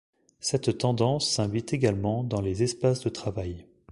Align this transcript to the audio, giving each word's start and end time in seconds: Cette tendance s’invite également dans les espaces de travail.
Cette 0.39 0.79
tendance 0.79 1.29
s’invite 1.29 1.73
également 1.73 2.23
dans 2.23 2.41
les 2.41 2.63
espaces 2.63 3.01
de 3.01 3.09
travail. 3.09 3.67